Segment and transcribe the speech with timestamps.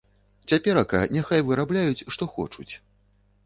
[0.51, 2.71] Цяперака няхай вырабляюць што хочуць.